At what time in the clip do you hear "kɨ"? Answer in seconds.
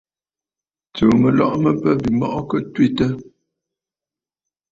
2.49-2.57